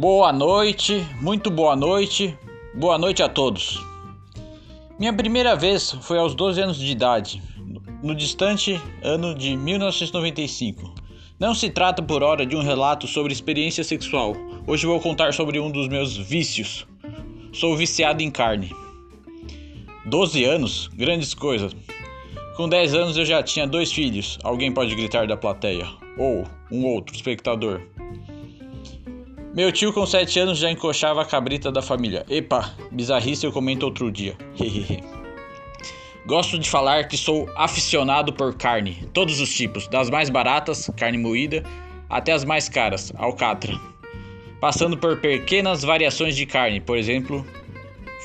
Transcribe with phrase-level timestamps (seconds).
[0.00, 2.32] Boa noite, muito boa noite,
[2.72, 3.84] boa noite a todos.
[4.96, 7.42] Minha primeira vez foi aos 12 anos de idade,
[8.00, 10.94] no distante ano de 1995.
[11.36, 14.36] Não se trata por hora de um relato sobre experiência sexual.
[14.68, 16.86] Hoje vou contar sobre um dos meus vícios.
[17.52, 18.70] Sou viciado em carne.
[20.06, 20.88] 12 anos?
[20.94, 21.74] Grandes coisas.
[22.56, 26.86] Com 10 anos eu já tinha dois filhos, alguém pode gritar da plateia, ou um
[26.86, 27.82] outro espectador.
[29.54, 32.24] Meu tio com 7 anos já encoxava a cabrita da família.
[32.28, 34.36] Epa, bizarrice eu comento outro dia.
[36.26, 41.16] Gosto de falar que sou aficionado por carne, todos os tipos, das mais baratas, carne
[41.16, 41.64] moída,
[42.10, 43.80] até as mais caras, alcatra.
[44.60, 47.46] Passando por pequenas variações de carne, por exemplo,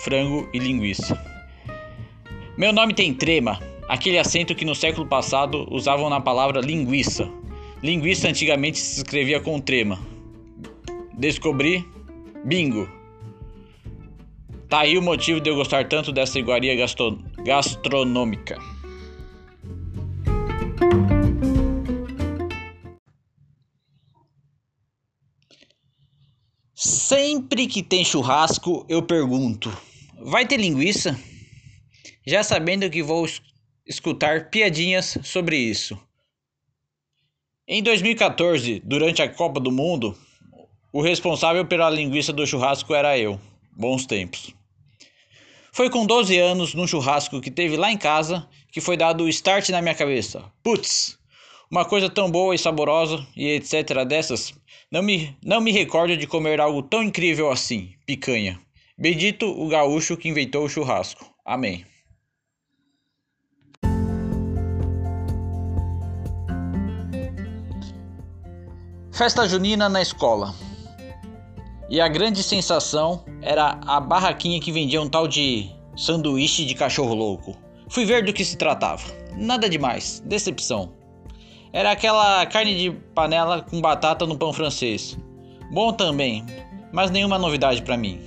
[0.03, 1.17] frango e linguiça.
[2.57, 7.29] Meu nome tem trema, aquele acento que no século passado usavam na palavra linguiça.
[7.81, 10.12] Linguiça antigamente se escrevia com trema.
[11.17, 11.85] Descobri
[12.43, 12.89] bingo.
[14.67, 18.57] Tá aí o motivo de eu gostar tanto dessa iguaria gastro gastronômica.
[26.73, 29.71] Sempre que tem churrasco, eu pergunto:
[30.19, 31.17] vai ter linguiça?
[32.25, 33.27] Já sabendo que vou
[33.85, 35.97] escutar piadinhas sobre isso.
[37.67, 40.17] Em 2014, durante a Copa do Mundo,
[40.93, 43.39] o responsável pela linguiça do churrasco era eu.
[43.75, 44.53] Bons tempos.
[45.71, 49.29] Foi com 12 anos, num churrasco que teve lá em casa, que foi dado o
[49.29, 50.43] start na minha cabeça.
[50.61, 51.17] Putz,
[51.71, 54.05] uma coisa tão boa e saborosa e etc.
[54.07, 54.53] dessas,
[54.91, 58.59] não me, não me recordo de comer algo tão incrível assim, picanha.
[58.95, 61.25] Bendito o gaúcho que inventou o churrasco.
[61.43, 61.83] Amém.
[69.11, 70.53] Festa junina na escola.
[71.89, 77.13] E a grande sensação era a barraquinha que vendia um tal de sanduíche de cachorro
[77.13, 77.55] louco.
[77.89, 79.03] Fui ver do que se tratava.
[79.35, 80.91] Nada demais, decepção.
[81.71, 85.17] Era aquela carne de panela com batata no pão francês.
[85.71, 86.45] Bom também,
[86.91, 88.21] mas nenhuma novidade para mim.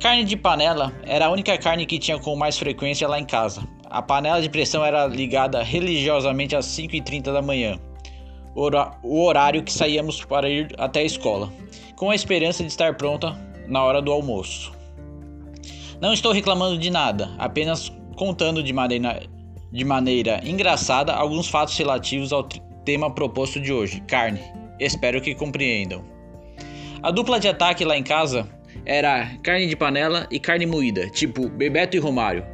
[0.00, 3.66] Carne de panela era a única carne que tinha com mais frequência lá em casa.
[3.90, 7.80] A panela de pressão era ligada religiosamente às 5h30 da manhã,
[8.56, 11.52] o horário que saíamos para ir até a escola
[11.96, 13.36] com a esperança de estar pronta
[13.66, 14.72] na hora do almoço.
[16.00, 19.22] Não estou reclamando de nada, apenas contando de maneira,
[19.72, 22.44] de maneira engraçada alguns fatos relativos ao
[22.84, 24.40] tema proposto de hoje: carne.
[24.78, 26.04] Espero que compreendam.
[27.02, 28.46] A dupla de ataque lá em casa
[28.84, 32.44] era carne de panela e carne moída, tipo Bebeto e Romário,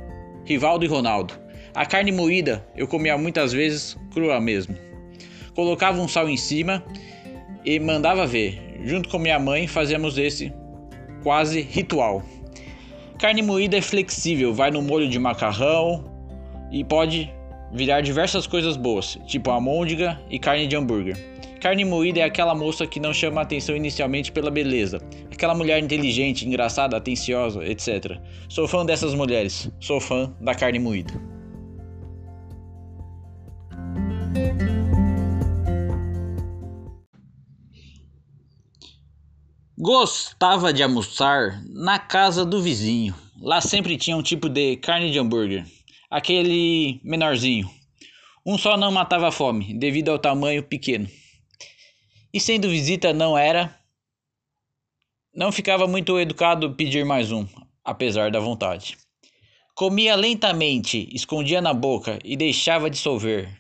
[0.44, 1.34] Rivaldo e Ronaldo.
[1.74, 4.76] A carne moída eu comia muitas vezes crua mesmo.
[5.54, 6.84] Colocava um sal em cima
[7.64, 8.80] e mandava ver.
[8.84, 10.52] Junto com minha mãe, fazemos esse
[11.22, 12.22] quase ritual.
[13.18, 16.04] Carne moída é flexível, vai no molho de macarrão
[16.72, 17.32] e pode
[17.72, 21.16] virar diversas coisas boas, tipo almôndega e carne de hambúrguer.
[21.60, 24.98] Carne moída é aquela moça que não chama atenção inicialmente pela beleza,
[25.32, 28.18] aquela mulher inteligente, engraçada, atenciosa, etc.
[28.48, 31.14] Sou fã dessas mulheres, sou fã da carne moída.
[39.84, 43.16] Gostava de almoçar na casa do vizinho.
[43.41, 45.66] Lá sempre tinha um tipo de carne de hambúrguer,
[46.09, 47.69] aquele menorzinho.
[48.47, 51.09] Um só não matava a fome, devido ao tamanho pequeno.
[52.32, 53.76] E sendo visita não era,
[55.34, 57.44] não ficava muito educado pedir mais um,
[57.84, 58.97] apesar da vontade.
[59.75, 63.50] Comia lentamente, escondia na boca e deixava dissolver.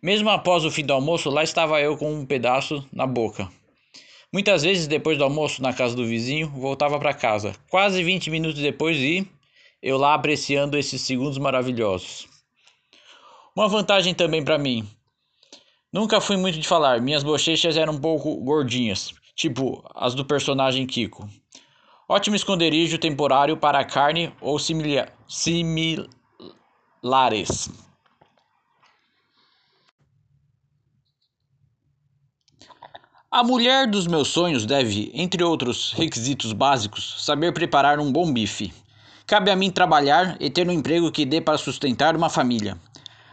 [0.00, 3.50] Mesmo após o fim do almoço, lá estava eu com um pedaço na boca.
[4.34, 8.60] Muitas vezes, depois do almoço na casa do vizinho, voltava para casa, quase 20 minutos
[8.60, 9.24] depois, e
[9.80, 12.26] eu lá apreciando esses segundos maravilhosos.
[13.54, 14.84] Uma vantagem também para mim.
[15.92, 20.84] Nunca fui muito de falar, minhas bochechas eram um pouco gordinhas, tipo as do personagem
[20.84, 21.28] Kiko.
[22.08, 26.08] Ótimo esconderijo temporário para carne ou similares.
[33.36, 38.72] A mulher dos meus sonhos deve, entre outros requisitos básicos, saber preparar um bom bife.
[39.26, 42.78] Cabe a mim trabalhar e ter um emprego que dê para sustentar uma família.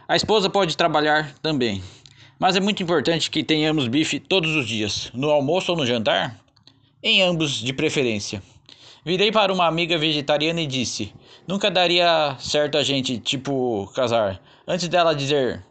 [0.08, 1.80] A esposa pode trabalhar também,
[2.36, 6.36] mas é muito importante que tenhamos bife todos os dias, no almoço ou no jantar?
[7.00, 8.42] Em ambos, de preferência.
[9.04, 11.14] Virei para uma amiga vegetariana e disse:
[11.46, 14.42] Nunca daria certo a gente, tipo, casar.
[14.66, 15.64] Antes dela dizer: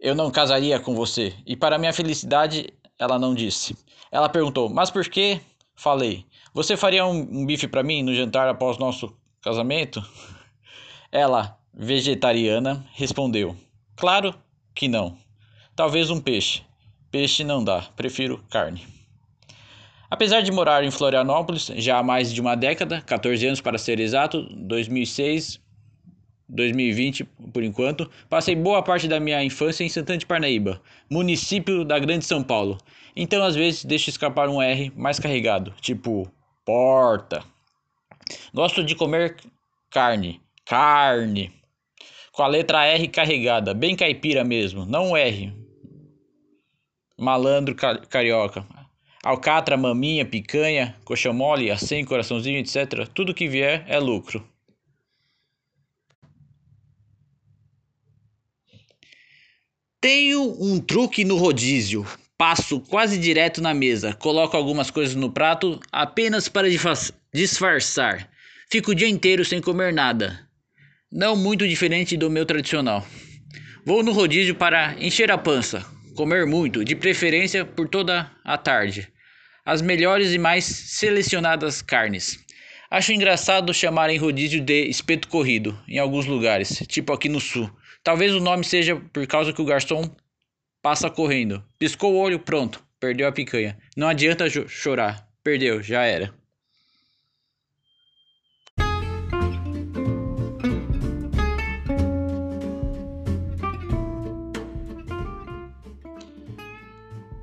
[0.00, 1.34] Eu não casaria com você.
[1.46, 2.72] E para minha felicidade,
[3.02, 3.76] ela não disse.
[4.10, 5.40] Ela perguntou: Mas por que
[5.74, 9.12] Falei: Você faria um, um bife para mim no jantar após nosso
[9.42, 10.00] casamento?
[11.10, 13.56] Ela, vegetariana, respondeu:
[13.96, 14.32] Claro
[14.74, 15.16] que não.
[15.74, 16.62] Talvez um peixe.
[17.10, 18.86] Peixe não dá, prefiro carne.
[20.08, 23.98] Apesar de morar em Florianópolis já há mais de uma década, 14 anos para ser
[23.98, 25.60] exato, 2006,
[26.52, 31.98] 2020 por enquanto, passei boa parte da minha infância em Santana de Parnaíba, município da
[31.98, 32.78] Grande São Paulo.
[33.16, 36.30] Então às vezes deixo escapar um R mais carregado, tipo
[36.64, 37.42] porta.
[38.54, 39.36] Gosto de comer
[39.90, 41.52] carne, carne,
[42.32, 45.52] com a letra R carregada, bem caipira mesmo, não R.
[47.18, 47.74] Malandro
[48.08, 48.66] carioca.
[49.24, 53.06] Alcatra, maminha, picanha, coxa mole, acém, coraçãozinho, etc.
[53.14, 54.44] Tudo que vier é lucro.
[60.02, 62.04] Tenho um truque no rodízio.
[62.36, 66.66] Passo quase direto na mesa, coloco algumas coisas no prato apenas para
[67.32, 68.28] disfarçar.
[68.68, 70.40] Fico o dia inteiro sem comer nada.
[71.08, 73.06] Não muito diferente do meu tradicional.
[73.86, 79.06] Vou no rodízio para encher a pança, comer muito, de preferência por toda a tarde.
[79.64, 82.40] As melhores e mais selecionadas carnes.
[82.92, 87.70] Acho engraçado chamarem rodízio de espeto corrido em alguns lugares, tipo aqui no sul.
[88.04, 90.14] Talvez o nome seja por causa que o garçom
[90.82, 91.64] passa correndo.
[91.78, 93.78] Piscou o olho, pronto, perdeu a picanha.
[93.96, 96.34] Não adianta chorar, perdeu, já era.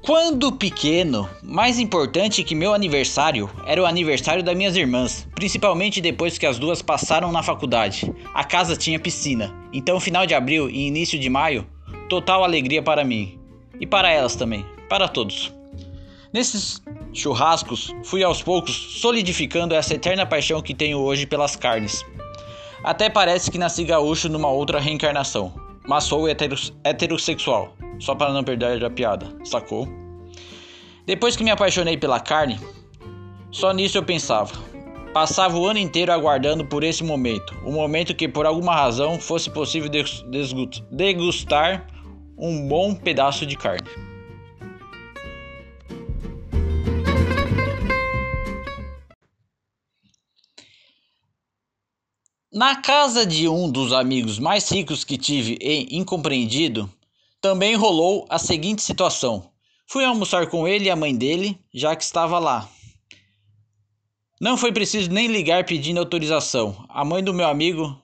[0.10, 6.36] Quando pequeno, mais importante que meu aniversário era o aniversário das minhas irmãs, principalmente depois
[6.36, 8.12] que as duas passaram na faculdade.
[8.34, 11.64] A casa tinha piscina, então final de abril e início de maio,
[12.10, 13.38] total alegria para mim
[13.80, 15.54] e para elas também, para todos.
[16.34, 16.82] Nesses
[17.14, 22.04] churrascos, fui aos poucos solidificando essa eterna paixão que tenho hoje pelas carnes.
[22.84, 28.84] Até parece que nasci gaúcho numa outra reencarnação, mas sou heterossexual, só para não perder
[28.84, 29.88] a piada, sacou?
[31.06, 32.60] Depois que me apaixonei pela carne,
[33.52, 34.54] só nisso eu pensava.
[35.14, 39.50] Passava o ano inteiro aguardando por esse momento, o momento que por alguma razão fosse
[39.50, 39.90] possível
[40.92, 41.88] degustar
[42.38, 43.90] um bom pedaço de carne.
[52.60, 56.94] Na casa de um dos amigos mais ricos que tive e incompreendido,
[57.40, 59.50] também rolou a seguinte situação.
[59.88, 62.70] Fui almoçar com ele e a mãe dele, já que estava lá.
[64.42, 66.86] Não foi preciso nem ligar pedindo autorização.
[66.90, 67.98] A mãe do meu amigo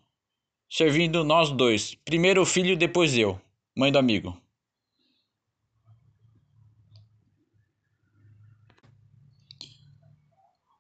[0.70, 1.94] servindo nós dois.
[2.06, 3.38] Primeiro o filho, depois eu,
[3.76, 4.42] mãe do amigo.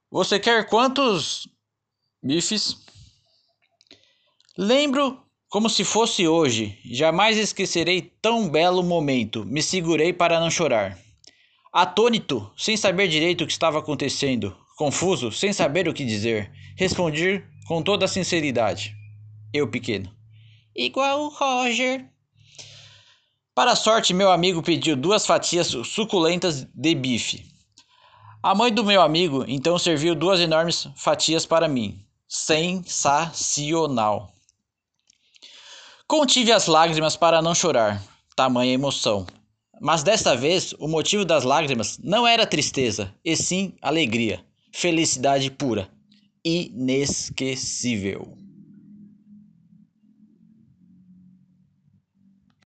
[0.09, 1.45] Você quer quantos
[2.23, 2.85] bifes?
[4.57, 9.43] Lembro como se fosse hoje, jamais esquecerei tão belo momento.
[9.45, 10.97] Me segurei para não chorar.
[11.73, 17.43] Atônito, sem saber direito o que estava acontecendo, confuso, sem saber o que dizer, respondi
[17.67, 18.95] com toda a sinceridade.
[19.53, 20.09] Eu pequeno.
[20.73, 22.05] Igual o Roger.
[23.53, 27.45] Para sorte, meu amigo pediu duas fatias suculentas de bife.
[28.41, 31.99] A mãe do meu amigo então serviu duas enormes fatias para mim.
[32.25, 34.34] Sensacional.
[36.17, 38.01] Contive as lágrimas para não chorar,
[38.37, 39.27] tamanha emoção.
[39.81, 44.39] Mas desta vez o motivo das lágrimas não era tristeza, e sim alegria,
[44.71, 45.89] felicidade pura,
[46.41, 48.44] inesquecível.